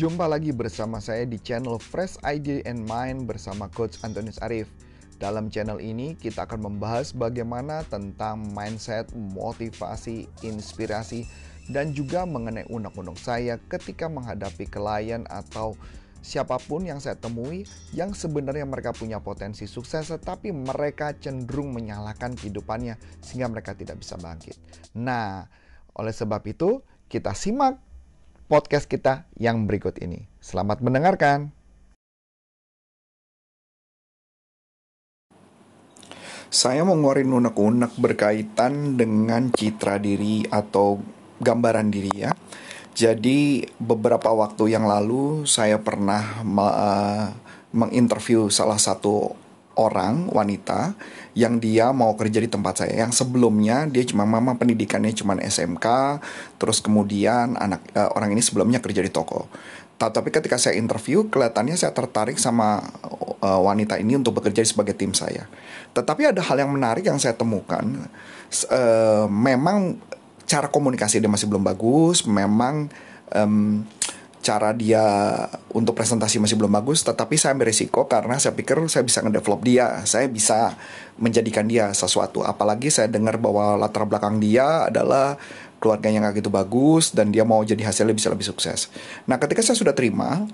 Jumpa 0.00 0.24
lagi 0.24 0.48
bersama 0.48 0.96
saya 0.96 1.28
di 1.28 1.36
channel 1.36 1.76
Fresh 1.76 2.24
Idea 2.24 2.64
and 2.64 2.88
Mind 2.88 3.28
bersama 3.28 3.68
Coach 3.68 4.00
Antonius 4.00 4.40
Arif. 4.40 4.64
Dalam 5.20 5.52
channel 5.52 5.76
ini 5.76 6.16
kita 6.16 6.48
akan 6.48 6.72
membahas 6.72 7.12
bagaimana 7.12 7.84
tentang 7.84 8.48
mindset, 8.56 9.12
motivasi, 9.12 10.24
inspirasi, 10.40 11.28
dan 11.68 11.92
juga 11.92 12.24
mengenai 12.24 12.64
unek-unek 12.72 13.20
saya 13.20 13.60
ketika 13.68 14.08
menghadapi 14.08 14.72
klien 14.72 15.28
atau 15.28 15.76
siapa 16.24 16.56
pun 16.64 16.88
yang 16.88 16.96
saya 16.96 17.20
temui 17.20 17.68
yang 17.92 18.16
sebenarnya 18.16 18.64
mereka 18.64 18.96
punya 18.96 19.20
potensi 19.20 19.68
sukses 19.68 20.08
tetapi 20.08 20.48
mereka 20.48 21.12
cenderung 21.12 21.76
menyalahkan 21.76 22.40
kehidupannya 22.40 22.96
sehingga 23.20 23.52
mereka 23.52 23.76
tidak 23.76 24.00
bisa 24.00 24.16
bangkit. 24.16 24.56
Nah, 24.96 25.44
oleh 25.92 26.14
sebab 26.16 26.40
itu 26.48 26.80
kita 27.12 27.36
simak 27.36 27.89
podcast 28.50 28.90
kita 28.90 29.30
yang 29.38 29.70
berikut 29.70 29.94
ini. 30.02 30.26
Selamat 30.42 30.82
mendengarkan. 30.82 31.54
Saya 36.50 36.82
mau 36.82 36.98
ngeluarin 36.98 37.30
unek-unek 37.30 37.94
berkaitan 37.94 38.98
dengan 38.98 39.54
citra 39.54 40.02
diri 40.02 40.42
atau 40.50 40.98
gambaran 41.38 41.94
diri 41.94 42.10
ya. 42.10 42.34
Jadi 42.90 43.62
beberapa 43.78 44.34
waktu 44.34 44.74
yang 44.74 44.82
lalu 44.82 45.46
saya 45.46 45.78
pernah 45.78 46.42
uh, 46.42 47.30
menginterview 47.70 48.50
salah 48.50 48.82
satu 48.82 49.30
orang 49.80 50.28
wanita 50.28 50.92
yang 51.32 51.56
dia 51.56 51.88
mau 51.96 52.12
kerja 52.20 52.44
di 52.44 52.52
tempat 52.52 52.84
saya. 52.84 53.08
Yang 53.08 53.24
sebelumnya 53.24 53.88
dia 53.88 54.04
cuma 54.04 54.28
mama 54.28 54.60
pendidikannya 54.60 55.16
cuma 55.16 55.40
SMK 55.40 55.86
terus 56.60 56.84
kemudian 56.84 57.56
anak 57.56 57.80
uh, 57.96 58.12
orang 58.12 58.36
ini 58.36 58.44
sebelumnya 58.44 58.84
kerja 58.84 59.00
di 59.00 59.08
toko. 59.08 59.48
Tapi 60.00 60.32
ketika 60.32 60.56
saya 60.56 60.80
interview 60.80 61.28
kelihatannya 61.28 61.76
saya 61.76 61.92
tertarik 61.92 62.40
sama 62.40 62.80
uh, 63.44 63.60
wanita 63.60 64.00
ini 64.00 64.16
untuk 64.16 64.40
bekerja 64.40 64.64
sebagai 64.64 64.96
tim 64.96 65.12
saya. 65.12 65.44
Tetapi 65.92 66.32
ada 66.32 66.40
hal 66.40 66.56
yang 66.60 66.72
menarik 66.72 67.04
yang 67.04 67.20
saya 67.20 67.36
temukan. 67.36 67.84
Uh, 68.72 69.28
memang 69.28 70.00
cara 70.50 70.66
komunikasi 70.66 71.22
dia 71.22 71.30
masih 71.30 71.46
belum 71.46 71.62
bagus 71.62 72.26
memang 72.26 72.90
um, 73.30 73.86
cara 74.40 74.72
dia 74.72 75.04
untuk 75.76 75.92
presentasi 75.92 76.40
masih 76.40 76.56
belum 76.56 76.72
bagus, 76.72 77.04
tetapi 77.04 77.36
saya 77.36 77.52
ambil 77.52 77.68
risiko 77.68 78.08
karena 78.08 78.40
saya 78.40 78.56
pikir 78.56 78.80
saya 78.88 79.04
bisa 79.04 79.20
ngedevelop 79.20 79.60
dia, 79.60 80.00
saya 80.08 80.26
bisa 80.32 80.74
menjadikan 81.20 81.68
dia 81.68 81.92
sesuatu. 81.92 82.40
Apalagi 82.40 82.88
saya 82.88 83.12
dengar 83.12 83.36
bahwa 83.36 83.76
latar 83.76 84.08
belakang 84.08 84.40
dia 84.40 84.88
adalah 84.88 85.36
keluarganya 85.80 86.24
nggak 86.24 86.44
gitu 86.44 86.50
bagus 86.52 87.12
dan 87.12 87.32
dia 87.32 87.44
mau 87.44 87.60
jadi 87.60 87.84
hasilnya 87.84 88.16
bisa 88.16 88.32
lebih 88.32 88.48
sukses. 88.48 88.88
Nah, 89.28 89.36
ketika 89.36 89.60
saya 89.60 89.76
sudah 89.76 89.92
terima, 89.92 90.48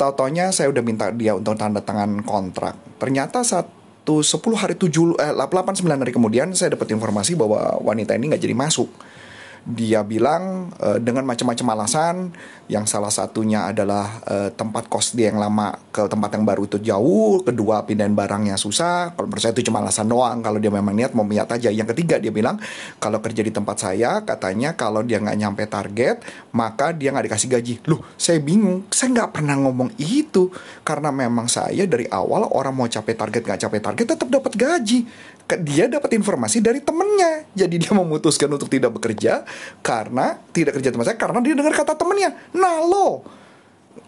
tau-taunya 0.00 0.48
saya 0.48 0.72
udah 0.72 0.82
minta 0.84 1.12
dia 1.12 1.36
untuk 1.36 1.56
tanda 1.60 1.84
tangan 1.84 2.24
kontrak. 2.24 2.76
Ternyata 2.96 3.44
satu 3.44 4.24
10 4.24 4.40
hari 4.56 4.72
7 4.76 5.20
eh 5.20 5.32
8 5.36 5.44
9 5.44 5.84
hari 5.84 6.12
kemudian 6.16 6.48
saya 6.56 6.72
dapat 6.72 6.96
informasi 6.96 7.36
bahwa 7.36 7.76
wanita 7.84 8.16
ini 8.16 8.32
nggak 8.32 8.40
jadi 8.40 8.56
masuk 8.56 8.88
dia 9.64 10.04
bilang 10.06 10.72
uh, 10.78 10.98
dengan 11.00 11.26
macam-macam 11.26 11.66
alasan. 11.74 12.16
Yang 12.68 12.84
salah 12.92 13.08
satunya 13.08 13.64
adalah 13.64 14.20
uh, 14.28 14.52
tempat 14.52 14.92
kos 14.92 15.16
dia 15.16 15.32
yang 15.32 15.40
lama 15.40 15.72
ke 15.88 16.04
tempat 16.04 16.36
yang 16.36 16.44
baru 16.44 16.68
itu 16.68 16.76
jauh. 16.84 17.40
Kedua 17.40 17.80
pindahin 17.88 18.12
barangnya 18.12 18.60
susah. 18.60 19.16
Kalau 19.16 19.24
menurut 19.24 19.40
saya 19.40 19.56
itu 19.56 19.64
cuma 19.72 19.80
alasan 19.80 20.04
doang. 20.04 20.44
Kalau 20.44 20.60
dia 20.60 20.68
memang 20.68 20.92
niat 20.92 21.16
mau 21.16 21.24
niat 21.24 21.48
aja. 21.48 21.72
Yang 21.72 21.96
ketiga 21.96 22.20
dia 22.20 22.28
bilang 22.28 22.60
kalau 23.00 23.24
kerja 23.24 23.40
di 23.40 23.48
tempat 23.48 23.76
saya 23.80 24.20
katanya 24.20 24.76
kalau 24.76 25.00
dia 25.00 25.16
nggak 25.16 25.38
nyampe 25.40 25.64
target 25.64 26.20
maka 26.52 26.92
dia 26.92 27.08
nggak 27.08 27.32
dikasih 27.32 27.48
gaji. 27.48 27.74
Loh 27.88 28.04
saya 28.20 28.36
bingung. 28.44 28.84
Saya 28.92 29.16
nggak 29.16 29.40
pernah 29.40 29.56
ngomong 29.56 29.96
itu. 29.96 30.52
Karena 30.84 31.08
memang 31.08 31.48
saya 31.48 31.88
dari 31.88 32.04
awal 32.12 32.52
orang 32.52 32.76
mau 32.76 32.84
capai 32.84 33.16
target 33.16 33.42
nggak 33.48 33.60
capai 33.64 33.80
target 33.80 34.06
tetap 34.12 34.28
dapat 34.28 34.52
gaji 34.52 35.08
dia 35.56 35.88
dapat 35.88 36.12
informasi 36.12 36.60
dari 36.60 36.84
temennya. 36.84 37.48
Jadi 37.56 37.80
dia 37.80 37.92
memutuskan 37.96 38.52
untuk 38.52 38.68
tidak 38.68 38.92
bekerja 39.00 39.48
karena 39.80 40.36
tidak 40.52 40.76
kerja 40.76 40.92
teman 40.92 41.06
saya 41.08 41.16
karena 41.16 41.40
dia 41.40 41.54
dengar 41.56 41.72
kata 41.72 41.96
temennya. 41.96 42.36
Nah 42.52 42.84
lo 42.84 43.24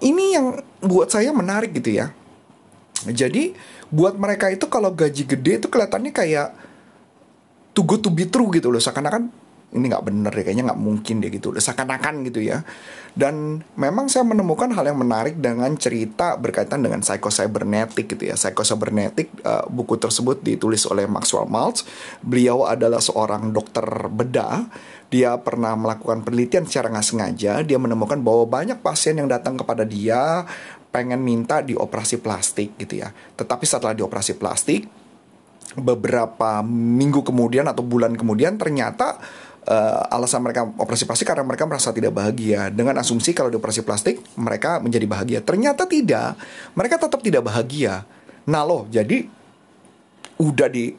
ini 0.04 0.36
yang 0.36 0.60
buat 0.84 1.08
saya 1.08 1.32
menarik 1.32 1.72
gitu 1.72 1.96
ya. 1.96 2.12
Jadi 3.08 3.56
buat 3.88 4.20
mereka 4.20 4.52
itu 4.52 4.68
kalau 4.68 4.92
gaji 4.92 5.24
gede 5.24 5.64
itu 5.64 5.66
kelihatannya 5.72 6.12
kayak 6.12 6.52
too 7.72 7.88
good 7.88 8.04
to 8.04 8.12
be 8.12 8.28
true 8.28 8.52
gitu 8.52 8.68
loh. 8.68 8.82
Seakan-akan 8.82 9.39
ini 9.70 9.86
nggak 9.86 10.02
bener 10.02 10.34
deh 10.34 10.42
kayaknya 10.42 10.66
nggak 10.72 10.82
mungkin 10.82 11.22
deh 11.22 11.30
gitu. 11.30 11.54
Seakan-akan 11.54 12.26
gitu 12.26 12.42
ya. 12.42 12.66
Dan 13.14 13.62
memang 13.78 14.10
saya 14.10 14.26
menemukan 14.26 14.74
hal 14.74 14.90
yang 14.90 14.98
menarik 14.98 15.38
dengan 15.38 15.70
cerita 15.78 16.34
berkaitan 16.34 16.82
dengan 16.82 17.06
psychocybernetic 17.06 18.10
gitu 18.10 18.24
ya. 18.30 18.34
Psychocybernetic 18.34 19.30
uh, 19.46 19.66
buku 19.70 19.94
tersebut 19.94 20.42
ditulis 20.42 20.82
oleh 20.90 21.06
Maxwell 21.06 21.46
Maltz. 21.46 21.86
Beliau 22.18 22.66
adalah 22.66 22.98
seorang 22.98 23.54
dokter 23.54 23.86
bedah. 24.10 24.66
Dia 25.10 25.38
pernah 25.38 25.74
melakukan 25.78 26.26
penelitian 26.26 26.66
secara 26.66 26.90
nggak 26.90 27.06
sengaja. 27.06 27.62
Dia 27.62 27.78
menemukan 27.78 28.18
bahwa 28.18 28.50
banyak 28.50 28.82
pasien 28.82 29.22
yang 29.22 29.30
datang 29.30 29.54
kepada 29.54 29.86
dia 29.86 30.46
pengen 30.90 31.22
minta 31.22 31.62
dioperasi 31.62 32.18
plastik 32.18 32.74
gitu 32.74 33.06
ya. 33.06 33.14
Tetapi 33.38 33.62
setelah 33.62 33.94
dioperasi 33.94 34.34
plastik 34.34 34.90
beberapa 35.78 36.66
minggu 36.66 37.22
kemudian 37.22 37.70
atau 37.70 37.86
bulan 37.86 38.18
kemudian 38.18 38.58
ternyata 38.58 39.22
uh, 39.66 40.14
alasan 40.14 40.40
mereka 40.40 40.64
operasi 40.64 41.04
plastik 41.04 41.28
karena 41.28 41.44
mereka 41.44 41.66
merasa 41.68 41.92
tidak 41.92 42.14
bahagia. 42.14 42.70
Dengan 42.72 43.00
asumsi 43.00 43.36
kalau 43.36 43.52
dioperasi 43.52 43.84
plastik 43.84 44.22
mereka 44.38 44.80
menjadi 44.80 45.04
bahagia. 45.04 45.38
Ternyata 45.44 45.84
tidak. 45.84 46.38
Mereka 46.78 46.96
tetap 46.96 47.20
tidak 47.20 47.42
bahagia. 47.44 48.06
Nah 48.48 48.62
loh 48.64 48.88
jadi 48.88 49.26
udah 50.40 50.68
di 50.72 50.92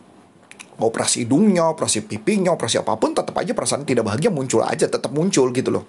operasi 0.82 1.26
hidungnya, 1.26 1.70
operasi 1.70 2.06
pipinya, 2.06 2.54
operasi 2.54 2.82
apa 2.82 2.98
pun 2.98 3.14
tetap 3.14 3.34
aja 3.38 3.54
perasaan 3.54 3.86
tidak 3.86 4.06
bahagia 4.06 4.34
muncul 4.34 4.66
aja, 4.66 4.90
tetap 4.90 5.14
muncul 5.14 5.54
gitu 5.54 5.70
loh. 5.70 5.86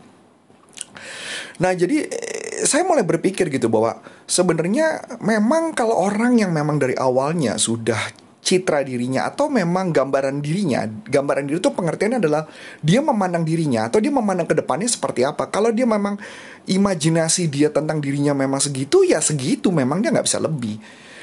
Nah, 1.60 1.72
jadi 1.77 2.09
eh, 2.09 2.65
saya 2.65 2.84
mulai 2.84 3.04
berpikir 3.04 3.53
gitu 3.53 3.69
bahwa 3.69 4.00
sebenarnya 4.25 5.04
memang 5.21 5.77
kalau 5.77 5.97
orang 5.97 6.41
yang 6.41 6.53
memang 6.53 6.81
dari 6.81 6.97
awalnya 6.97 7.60
sudah 7.60 8.00
citra 8.42 8.82
dirinya 8.82 9.30
atau 9.30 9.47
memang 9.47 9.94
gambaran 9.94 10.42
dirinya. 10.42 10.82
Gambaran 10.84 11.47
diri 11.47 11.62
itu 11.62 11.70
pengertiannya 11.70 12.19
adalah 12.19 12.42
dia 12.82 12.98
memandang 12.98 13.47
dirinya 13.47 13.86
atau 13.86 14.03
dia 14.03 14.10
memandang 14.10 14.50
ke 14.50 14.58
depannya 14.58 14.91
seperti 14.91 15.22
apa. 15.22 15.47
Kalau 15.47 15.70
dia 15.70 15.86
memang 15.86 16.19
imajinasi 16.66 17.47
dia 17.47 17.70
tentang 17.70 18.03
dirinya 18.03 18.34
memang 18.34 18.58
segitu 18.58 19.06
ya 19.06 19.22
segitu, 19.22 19.70
memang 19.70 20.03
dia 20.03 20.10
nggak 20.10 20.26
bisa 20.26 20.42
lebih. 20.42 20.76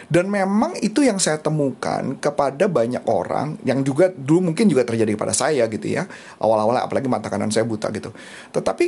Dan 0.09 0.25
memang 0.25 0.73
itu 0.81 1.05
yang 1.05 1.21
saya 1.21 1.37
temukan 1.37 2.17
kepada 2.17 2.65
banyak 2.65 3.05
orang 3.05 3.61
yang 3.61 3.85
juga 3.85 4.09
dulu 4.09 4.49
mungkin 4.49 4.65
juga 4.65 4.81
terjadi 4.81 5.13
pada 5.13 5.37
saya 5.37 5.69
gitu 5.69 5.85
ya. 5.85 6.09
Awal-awal 6.41 6.81
apalagi 6.81 7.05
mata 7.05 7.29
kanan 7.29 7.53
saya 7.53 7.67
buta 7.67 7.93
gitu. 7.93 8.09
Tetapi 8.49 8.85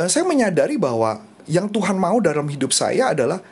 uh, 0.00 0.08
saya 0.08 0.24
menyadari 0.24 0.80
bahwa 0.80 1.20
yang 1.44 1.68
Tuhan 1.68 2.00
mau 2.00 2.24
dalam 2.24 2.48
hidup 2.48 2.72
saya 2.72 3.12
adalah 3.12 3.42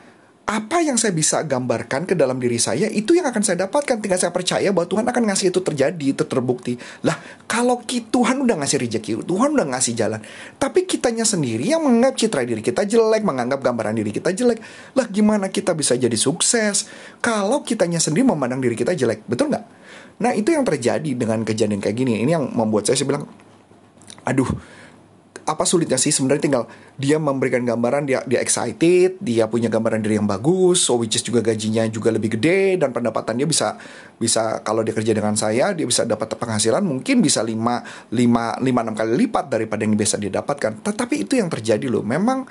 apa 0.44 0.84
yang 0.84 1.00
saya 1.00 1.16
bisa 1.16 1.40
gambarkan 1.40 2.04
ke 2.04 2.12
dalam 2.12 2.36
diri 2.36 2.60
saya 2.60 2.84
itu 2.92 3.16
yang 3.16 3.24
akan 3.24 3.40
saya 3.40 3.64
dapatkan. 3.64 3.96
Tinggal 3.96 4.20
saya 4.20 4.28
percaya 4.28 4.68
bahwa 4.76 4.84
Tuhan 4.84 5.08
akan 5.08 5.22
ngasih 5.32 5.48
itu 5.48 5.64
terjadi 5.64 6.06
itu 6.12 6.24
terbukti. 6.28 6.76
Lah 7.00 7.16
kalau 7.48 7.80
Tuhan 7.88 8.44
udah 8.44 8.60
ngasih 8.60 8.84
rezeki 8.84 9.24
Tuhan 9.24 9.56
udah 9.56 9.66
ngasih 9.72 9.96
jalan. 9.96 10.20
Tapi 10.60 10.84
kitanya 10.84 11.24
sendiri 11.24 11.72
yang 11.72 11.80
menganggap 11.80 12.20
citra 12.20 12.44
diri 12.44 12.60
kita 12.60 12.84
jelek 12.84 13.24
menganggap 13.24 13.64
gambaran 13.64 13.96
diri 13.96 14.12
kita 14.12 14.36
jelek. 14.36 14.60
Lah 14.92 15.08
gimana 15.08 15.48
kita 15.48 15.72
bisa 15.72 15.96
jadi 15.96 16.16
sukses 16.20 16.92
kalau 17.24 17.64
kitanya 17.64 17.96
sendiri 17.96 18.28
memandang 18.28 18.60
diri 18.60 18.76
kita 18.76 18.92
jelek? 18.92 19.24
Betul 19.24 19.48
nggak? 19.48 19.64
Nah 20.20 20.36
itu 20.36 20.52
yang 20.52 20.68
terjadi 20.68 21.10
dengan 21.16 21.40
kejadian 21.40 21.80
kayak 21.80 21.96
gini. 21.96 22.20
Ini 22.20 22.36
yang 22.36 22.52
membuat 22.52 22.84
saya, 22.84 23.00
saya 23.00 23.08
bilang 23.08 23.24
aduh 24.28 24.48
apa 25.44 25.64
sulitnya 25.68 26.00
sih? 26.00 26.10
Sebenarnya 26.10 26.42
tinggal 26.42 26.64
dia 26.96 27.20
memberikan 27.20 27.60
gambaran 27.64 28.08
dia 28.08 28.20
dia 28.24 28.40
excited 28.40 29.20
dia 29.20 29.44
punya 29.50 29.68
gambaran 29.68 30.00
diri 30.00 30.16
yang 30.16 30.30
bagus 30.30 30.86
so 30.86 30.96
which 30.96 31.18
is 31.18 31.22
juga 31.26 31.42
gajinya 31.42 31.84
juga 31.90 32.14
lebih 32.14 32.38
gede 32.38 32.78
dan 32.78 32.94
pendapatan 32.94 33.34
dia 33.34 33.48
bisa 33.48 33.74
bisa 34.14 34.62
kalau 34.62 34.86
dia 34.86 34.94
kerja 34.94 35.10
dengan 35.10 35.34
saya 35.34 35.74
dia 35.74 35.84
bisa 35.84 36.06
dapat 36.06 36.38
penghasilan 36.38 36.86
mungkin 36.86 37.18
bisa 37.18 37.42
5 37.42 37.50
5 37.50 38.14
5 38.14 38.62
6 38.62 38.94
kali 38.94 39.12
lipat 39.26 39.44
daripada 39.50 39.80
yang 39.82 39.94
biasa 39.98 40.16
dia 40.18 40.32
dapatkan. 40.32 40.80
Tetapi 40.82 41.14
itu 41.28 41.36
yang 41.38 41.50
terjadi 41.50 41.86
loh. 41.90 42.02
Memang 42.02 42.46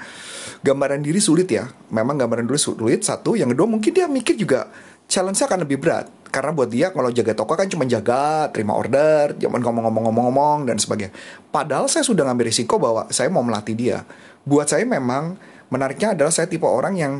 gambaran 0.61 1.01
diri 1.01 1.19
sulit 1.23 1.47
ya. 1.49 1.65
Memang 1.91 2.19
gambaran 2.19 2.45
diri 2.45 2.59
sulit. 2.59 3.01
Satu. 3.03 3.35
Yang 3.35 3.57
kedua 3.57 3.67
mungkin 3.67 3.91
dia 3.91 4.05
mikir 4.07 4.37
juga 4.37 4.69
challenge-nya 5.07 5.47
akan 5.51 5.59
lebih 5.67 5.77
berat 5.83 6.22
karena 6.33 6.49
buat 6.49 6.65
dia 6.73 6.89
kalau 6.89 7.13
jaga 7.13 7.37
toko 7.37 7.53
kan 7.53 7.69
cuma 7.69 7.85
jaga 7.85 8.49
terima 8.49 8.73
order 8.73 9.37
jangan 9.37 9.61
ngomong-ngomong-ngomong-ngomong 9.61 10.65
dan 10.65 10.81
sebagainya. 10.81 11.13
Padahal 11.53 11.85
saya 11.85 12.01
sudah 12.01 12.25
ngambil 12.25 12.49
risiko 12.49 12.81
bahwa 12.81 13.05
saya 13.13 13.29
mau 13.29 13.45
melatih 13.45 13.77
dia. 13.77 14.01
Buat 14.41 14.73
saya 14.73 14.81
memang 14.81 15.37
menariknya 15.69 16.17
adalah 16.17 16.33
saya 16.33 16.49
tipe 16.49 16.65
orang 16.65 16.97
yang 16.97 17.13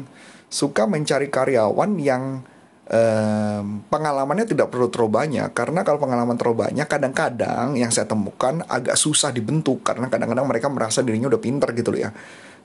suka 0.50 0.90
mencari 0.90 1.30
karyawan 1.30 1.94
yang 2.02 2.42
um, 2.90 3.86
pengalamannya 3.86 4.50
tidak 4.50 4.74
perlu 4.74 4.90
terlalu 4.90 5.14
banyak. 5.14 5.50
Karena 5.54 5.86
kalau 5.86 6.02
pengalaman 6.02 6.34
terlalu 6.34 6.66
banyak 6.66 6.88
kadang-kadang 6.90 7.78
yang 7.78 7.94
saya 7.94 8.10
temukan 8.10 8.66
agak 8.66 8.98
susah 8.98 9.30
dibentuk. 9.30 9.86
Karena 9.86 10.10
kadang-kadang 10.10 10.50
mereka 10.50 10.74
merasa 10.74 11.06
dirinya 11.06 11.30
udah 11.30 11.42
pinter 11.42 11.70
gitu 11.78 11.94
loh 11.94 12.02
ya. 12.06 12.12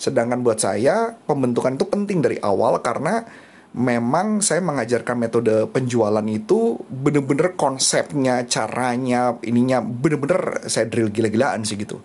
Sedangkan 0.00 0.40
buat 0.40 0.56
saya 0.56 1.12
pembentukan 1.28 1.76
itu 1.76 1.84
penting 1.84 2.24
dari 2.24 2.40
awal 2.40 2.80
karena 2.80 3.24
memang 3.76 4.40
saya 4.40 4.64
mengajarkan 4.64 5.16
metode 5.20 5.68
penjualan 5.68 6.24
itu 6.24 6.80
bener-bener 6.88 7.52
konsepnya 7.54 8.46
caranya 8.48 9.36
ininya 9.44 9.84
bener-bener 9.84 10.64
saya 10.70 10.88
drill 10.88 11.12
gila-gilaan 11.12 11.66
sih 11.68 11.76
gitu. 11.76 12.00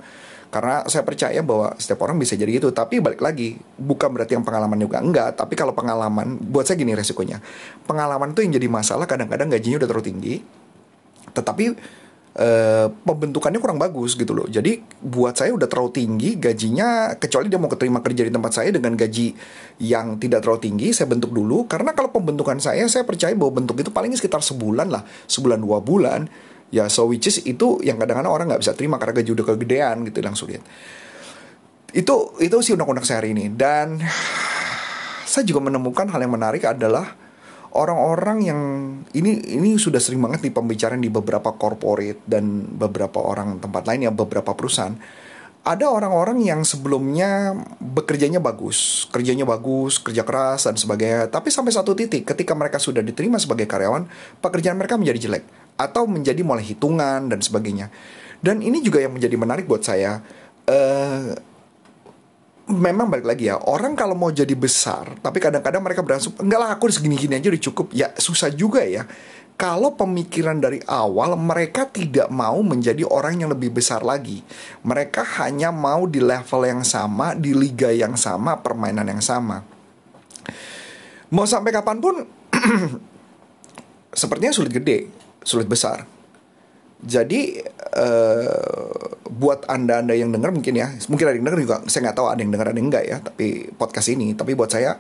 Karena 0.54 0.86
saya 0.86 1.02
percaya 1.02 1.42
bahwa 1.42 1.74
setiap 1.82 2.06
orang 2.06 2.22
bisa 2.22 2.38
jadi 2.38 2.62
gitu. 2.62 2.70
Tapi 2.70 3.02
balik 3.02 3.26
lagi 3.26 3.58
bukan 3.58 4.14
berarti 4.14 4.38
yang 4.38 4.46
pengalaman 4.46 4.78
juga 4.78 5.02
enggak. 5.02 5.34
Tapi 5.34 5.58
kalau 5.58 5.74
pengalaman 5.74 6.38
buat 6.38 6.70
saya 6.70 6.78
gini 6.78 6.94
resikonya. 6.94 7.42
Pengalaman 7.90 8.38
itu 8.38 8.46
yang 8.46 8.54
jadi 8.54 8.68
masalah 8.70 9.10
kadang-kadang 9.10 9.50
gajinya 9.50 9.82
udah 9.82 9.90
terlalu 9.90 10.08
tinggi 10.14 10.36
tetapi 11.34 11.74
uh, 12.38 12.88
pembentukannya 12.90 13.60
kurang 13.62 13.78
bagus 13.78 14.18
gitu 14.18 14.34
loh. 14.34 14.48
Jadi 14.50 14.82
buat 15.02 15.38
saya 15.38 15.54
udah 15.54 15.68
terlalu 15.70 15.92
tinggi 15.94 16.30
gajinya 16.38 17.14
kecuali 17.18 17.50
dia 17.50 17.60
mau 17.62 17.70
keterima 17.70 18.00
kerja 18.02 18.26
di 18.26 18.32
tempat 18.34 18.52
saya 18.54 18.70
dengan 18.74 18.98
gaji 18.98 19.34
yang 19.82 20.18
tidak 20.18 20.46
terlalu 20.46 20.62
tinggi 20.62 20.88
saya 20.94 21.10
bentuk 21.10 21.34
dulu. 21.34 21.70
Karena 21.70 21.94
kalau 21.94 22.10
pembentukan 22.10 22.58
saya 22.58 22.86
saya 22.90 23.06
percaya 23.06 23.34
bahwa 23.38 23.64
bentuk 23.64 23.78
itu 23.82 23.90
paling 23.94 24.14
sekitar 24.18 24.42
sebulan 24.42 24.90
lah, 24.90 25.04
sebulan 25.30 25.60
dua 25.62 25.80
bulan. 25.84 26.26
Ya 26.74 26.90
so 26.90 27.06
which 27.06 27.30
is 27.30 27.38
itu 27.46 27.78
yang 27.86 28.02
kadang-kadang 28.02 28.34
orang 28.34 28.46
nggak 28.50 28.62
bisa 28.66 28.74
terima 28.74 28.98
karena 28.98 29.22
gaji 29.22 29.30
udah 29.38 29.46
kegedean 29.54 29.96
gitu 30.10 30.26
langsung 30.26 30.50
lihat. 30.50 30.66
Itu 31.94 32.34
itu 32.42 32.58
sih 32.66 32.74
undang-undang 32.74 33.06
saya 33.06 33.22
hari 33.22 33.38
ini. 33.38 33.54
Dan 33.54 34.02
saya 35.30 35.46
juga 35.46 35.62
menemukan 35.62 36.10
hal 36.10 36.18
yang 36.26 36.34
menarik 36.34 36.66
adalah 36.66 37.23
orang-orang 37.74 38.38
yang 38.46 38.62
ini 39.18 39.58
ini 39.58 39.76
sudah 39.82 39.98
sering 39.98 40.22
banget 40.22 40.46
di 40.46 40.52
pembicaraan 40.54 41.02
di 41.02 41.10
beberapa 41.10 41.54
corporate 41.58 42.22
dan 42.30 42.66
beberapa 42.70 43.18
orang 43.22 43.58
tempat 43.58 43.90
lain 43.90 44.10
ya 44.10 44.12
beberapa 44.14 44.54
perusahaan 44.54 44.94
ada 45.64 45.88
orang-orang 45.88 46.44
yang 46.44 46.68
sebelumnya 46.68 47.56
bekerjanya 47.80 48.44
bagus, 48.44 49.08
kerjanya 49.16 49.48
bagus, 49.48 49.96
kerja 49.96 50.28
keras 50.28 50.68
dan 50.68 50.76
sebagainya. 50.76 51.32
Tapi 51.32 51.48
sampai 51.48 51.72
satu 51.72 51.96
titik 51.96 52.28
ketika 52.28 52.52
mereka 52.52 52.84
sudah 52.84 53.00
diterima 53.00 53.40
sebagai 53.40 53.64
karyawan, 53.64 54.04
pekerjaan 54.44 54.76
mereka 54.76 55.00
menjadi 55.00 55.32
jelek 55.32 55.48
atau 55.80 56.04
menjadi 56.04 56.44
mulai 56.44 56.68
hitungan 56.68 57.32
dan 57.32 57.40
sebagainya. 57.40 57.88
Dan 58.44 58.60
ini 58.60 58.84
juga 58.84 59.00
yang 59.00 59.16
menjadi 59.16 59.40
menarik 59.40 59.64
buat 59.64 59.88
saya. 59.88 60.20
Uh, 60.68 61.32
memang 62.64 63.12
balik 63.12 63.28
lagi 63.28 63.52
ya 63.52 63.60
orang 63.60 63.92
kalau 63.92 64.16
mau 64.16 64.32
jadi 64.32 64.56
besar 64.56 65.20
tapi 65.20 65.44
kadang-kadang 65.44 65.84
mereka 65.84 66.00
berasum 66.00 66.32
enggak 66.40 66.60
lah 66.64 66.70
aku 66.72 66.88
segini-gini 66.88 67.36
aja 67.36 67.52
udah 67.52 67.64
cukup. 67.72 67.88
Ya 67.92 68.12
susah 68.16 68.50
juga 68.54 68.84
ya. 68.88 69.04
Kalau 69.54 69.94
pemikiran 69.94 70.58
dari 70.58 70.82
awal 70.90 71.38
mereka 71.38 71.86
tidak 71.86 72.26
mau 72.34 72.58
menjadi 72.66 73.06
orang 73.06 73.38
yang 73.38 73.54
lebih 73.54 73.70
besar 73.70 74.02
lagi. 74.02 74.42
Mereka 74.82 75.22
hanya 75.44 75.70
mau 75.70 76.10
di 76.10 76.18
level 76.18 76.66
yang 76.66 76.82
sama 76.82 77.38
di 77.38 77.54
liga 77.54 77.94
yang 77.94 78.18
sama 78.18 78.58
permainan 78.58 79.06
yang 79.06 79.22
sama. 79.22 79.62
Mau 81.30 81.46
sampai 81.46 81.70
kapan 81.70 81.98
pun 82.02 82.16
sepertinya 84.22 84.54
sulit 84.56 84.74
gede 84.74 84.98
sulit 85.46 85.70
besar. 85.70 86.23
Jadi 87.04 87.60
uh, 88.00 88.96
buat 89.28 89.68
anda 89.68 90.00
anda 90.00 90.16
yang 90.16 90.32
dengar 90.32 90.56
mungkin 90.56 90.74
ya, 90.80 90.88
mungkin 91.12 91.26
ada 91.28 91.36
yang 91.36 91.46
dengar 91.46 91.60
juga. 91.60 91.78
Saya 91.92 92.10
nggak 92.10 92.18
tahu 92.18 92.28
ada 92.32 92.40
yang 92.40 92.52
dengar 92.56 92.68
ada 92.72 92.78
yang 92.80 92.88
enggak 92.88 93.06
ya. 93.06 93.18
Tapi 93.20 93.76
podcast 93.76 94.08
ini, 94.08 94.32
tapi 94.34 94.56
buat 94.56 94.72
saya 94.72 94.96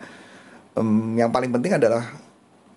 um, 0.78 1.16
yang 1.18 1.32
paling 1.32 1.50
penting 1.54 1.80
adalah 1.80 2.04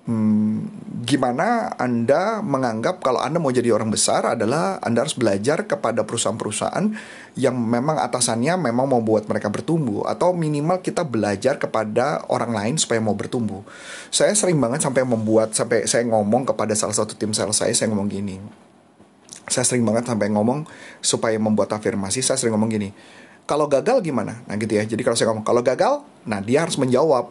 um, 0.09 0.63
gimana 1.07 1.77
anda 1.77 2.41
menganggap 2.41 2.99
kalau 3.05 3.23
anda 3.23 3.39
mau 3.39 3.53
jadi 3.53 3.71
orang 3.71 3.93
besar 3.93 4.35
adalah 4.35 4.81
anda 4.83 5.05
harus 5.05 5.15
belajar 5.15 5.69
kepada 5.69 6.03
perusahaan-perusahaan 6.03 6.87
yang 7.37 7.55
memang 7.55 8.01
atasannya 8.01 8.57
memang 8.59 8.87
mau 8.89 9.03
buat 9.05 9.29
mereka 9.29 9.53
bertumbuh 9.53 10.09
atau 10.09 10.33
minimal 10.33 10.81
kita 10.81 11.05
belajar 11.05 11.61
kepada 11.61 12.25
orang 12.33 12.51
lain 12.55 12.75
supaya 12.81 12.99
mau 12.99 13.15
bertumbuh. 13.15 13.63
Saya 14.09 14.33
sering 14.33 14.57
banget 14.59 14.83
sampai 14.83 15.05
membuat 15.05 15.53
sampai 15.53 15.85
saya 15.85 16.07
ngomong 16.09 16.49
kepada 16.49 16.73
salah 16.73 16.97
satu 16.97 17.15
tim 17.15 17.31
sales 17.37 17.59
saya 17.59 17.75
saya 17.77 17.93
ngomong 17.93 18.09
gini. 18.09 18.66
Saya 19.47 19.65
sering 19.65 19.87
banget 19.87 20.07
sampai 20.11 20.31
ngomong 20.31 20.67
supaya 20.99 21.39
membuat 21.39 21.71
afirmasi 21.75 22.21
saya 22.23 22.37
sering 22.39 22.55
ngomong 22.55 22.71
gini. 22.71 22.91
Kalau 23.47 23.71
gagal 23.71 24.03
gimana? 24.03 24.43
Nah 24.51 24.55
gitu 24.59 24.75
ya. 24.75 24.83
Jadi 24.83 25.07
kalau 25.07 25.15
saya 25.15 25.31
ngomong 25.31 25.47
kalau 25.47 25.63
gagal, 25.63 26.03
nah 26.27 26.43
dia 26.43 26.67
harus 26.67 26.75
menjawab 26.77 27.31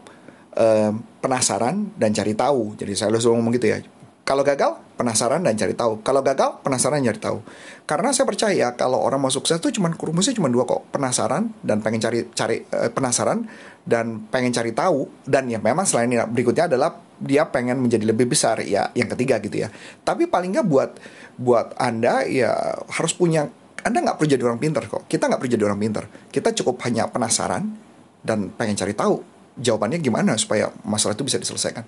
uh, 0.56 0.92
penasaran 1.20 1.92
dan 2.00 2.16
cari 2.16 2.32
tahu. 2.32 2.80
Jadi 2.80 2.96
saya 2.96 3.12
selalu 3.12 3.36
ngomong 3.44 3.54
gitu 3.60 3.68
ya. 3.68 3.78
Kalau 4.26 4.42
gagal, 4.42 4.82
penasaran 4.98 5.46
dan 5.46 5.54
cari 5.54 5.78
tahu. 5.78 6.02
Kalau 6.02 6.26
gagal, 6.26 6.58
penasaran 6.66 6.98
dan 6.98 7.14
cari 7.14 7.22
tahu. 7.22 7.38
Karena 7.86 8.10
saya 8.10 8.26
percaya 8.26 8.74
kalau 8.74 8.98
orang 8.98 9.22
mau 9.22 9.30
sukses 9.30 9.62
tuh 9.62 9.70
cuman 9.70 9.94
rumusnya 9.94 10.34
cuma 10.34 10.50
dua 10.50 10.66
kok. 10.66 10.90
Penasaran 10.90 11.54
dan 11.62 11.86
pengen 11.86 12.02
cari 12.02 12.26
cari 12.34 12.66
uh, 12.74 12.90
penasaran 12.90 13.46
dan 13.86 14.26
pengen 14.34 14.50
cari 14.50 14.74
tahu 14.74 15.06
dan 15.30 15.46
ya 15.46 15.62
memang 15.62 15.86
selain 15.86 16.10
ini 16.10 16.18
berikutnya 16.26 16.66
adalah 16.66 16.98
dia 17.22 17.46
pengen 17.54 17.78
menjadi 17.78 18.02
lebih 18.10 18.26
besar 18.26 18.66
ya 18.66 18.90
yang 18.98 19.14
ketiga 19.14 19.38
gitu 19.46 19.62
ya. 19.62 19.70
Tapi 20.02 20.26
paling 20.26 20.58
nggak 20.58 20.68
buat 20.74 20.98
buat 21.38 21.78
Anda 21.78 22.26
ya 22.26 22.82
harus 22.90 23.14
punya 23.14 23.46
anda 23.86 24.02
nggak 24.02 24.18
perlu 24.18 24.34
jadi 24.34 24.42
orang 24.50 24.58
pinter 24.58 24.82
kok. 24.90 25.06
Kita 25.06 25.30
nggak 25.30 25.46
perlu 25.46 25.52
jadi 25.54 25.66
orang 25.70 25.78
pinter. 25.78 26.04
Kita 26.34 26.50
cukup 26.58 26.82
hanya 26.90 27.06
penasaran 27.06 27.78
dan 28.26 28.50
pengen 28.58 28.74
cari 28.74 28.98
tahu 28.98 29.35
jawabannya 29.56 30.04
gimana 30.04 30.36
supaya 30.36 30.72
masalah 30.84 31.16
itu 31.16 31.24
bisa 31.24 31.40
diselesaikan. 31.40 31.84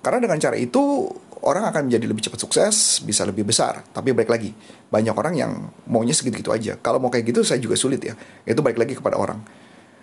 Karena 0.00 0.18
dengan 0.20 0.40
cara 0.40 0.56
itu 0.56 1.08
orang 1.44 1.68
akan 1.68 1.88
menjadi 1.88 2.04
lebih 2.08 2.22
cepat 2.24 2.40
sukses, 2.40 3.04
bisa 3.04 3.24
lebih 3.28 3.44
besar. 3.44 3.84
Tapi 3.92 4.16
baik 4.16 4.28
lagi, 4.28 4.50
banyak 4.88 5.12
orang 5.12 5.34
yang 5.36 5.52
maunya 5.88 6.16
segitu-gitu 6.16 6.52
aja. 6.52 6.76
Kalau 6.80 7.00
mau 7.00 7.12
kayak 7.12 7.28
gitu 7.28 7.44
saya 7.44 7.60
juga 7.60 7.76
sulit 7.76 8.00
ya. 8.00 8.16
Itu 8.48 8.64
baik 8.64 8.80
lagi 8.80 8.96
kepada 8.96 9.20
orang. 9.20 9.40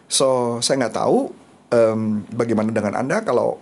So, 0.08 0.60
saya 0.64 0.86
nggak 0.86 0.96
tahu 0.96 1.18
um, 1.74 2.24
bagaimana 2.32 2.70
dengan 2.70 2.94
Anda 2.96 3.26
kalau 3.26 3.60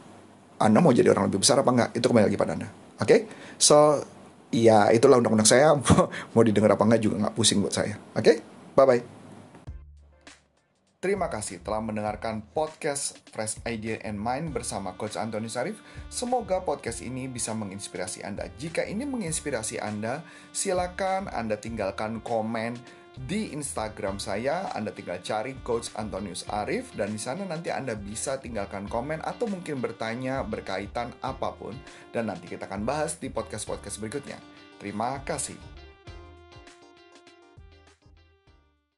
Anda 0.59 0.79
mau 0.79 0.91
jadi 0.91 1.11
orang 1.11 1.31
lebih 1.31 1.43
besar 1.43 1.59
apa 1.63 1.71
enggak. 1.71 1.89
Itu 1.95 2.11
kembali 2.11 2.27
lagi 2.27 2.39
pada 2.39 2.51
Anda. 2.55 2.67
Oke? 2.99 3.07
Okay? 3.07 3.19
So, 3.55 4.03
ya 4.51 4.91
itulah 4.91 5.19
undang-undang 5.19 5.47
saya. 5.47 5.75
mau 6.35 6.43
didengar 6.43 6.75
apa 6.75 6.83
enggak 6.83 7.01
juga 7.03 7.15
nggak 7.27 7.35
pusing 7.35 7.63
buat 7.63 7.71
saya. 7.71 7.95
Oke? 8.15 8.23
Okay? 8.23 8.35
Bye-bye. 8.75 9.24
Terima 11.05 11.29
kasih 11.29 11.61
telah 11.61 11.85
mendengarkan 11.85 12.41
podcast 12.57 13.21
Fresh 13.29 13.61
Idea 13.69 14.01
and 14.01 14.17
Mind 14.17 14.49
bersama 14.57 14.97
Coach 14.97 15.21
Antoni 15.21 15.45
Sarif. 15.45 15.77
Semoga 16.09 16.65
podcast 16.65 17.05
ini 17.05 17.29
bisa 17.29 17.53
menginspirasi 17.53 18.25
Anda. 18.25 18.49
Jika 18.57 18.81
ini 18.89 19.05
menginspirasi 19.05 19.77
Anda, 19.77 20.25
silakan 20.49 21.29
Anda 21.29 21.61
tinggalkan 21.61 22.25
komen 22.25 22.73
di 23.21 23.53
Instagram 23.53 24.17
saya. 24.17 24.73
Anda 24.73 24.89
tinggal 24.97 25.21
cari 25.21 25.53
Coach 25.61 25.93
Antonius 25.93 26.41
Arif 26.49 26.89
dan 26.97 27.13
di 27.13 27.21
sana 27.21 27.45
nanti 27.45 27.69
Anda 27.69 27.93
bisa 27.93 28.41
tinggalkan 28.41 28.89
komen 28.89 29.21
atau 29.21 29.45
mungkin 29.45 29.77
bertanya 29.85 30.41
berkaitan 30.41 31.13
apa 31.21 31.53
pun 31.53 31.77
dan 32.17 32.33
nanti 32.33 32.49
kita 32.49 32.65
akan 32.65 32.81
bahas 32.81 33.21
di 33.21 33.29
podcast-podcast 33.29 34.01
berikutnya. 34.01 34.41
Terima 34.81 35.21
kasih. 35.21 35.74